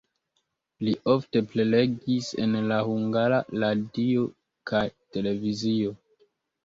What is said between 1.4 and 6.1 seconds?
prelegis en la Hungara Radio kaj televizio.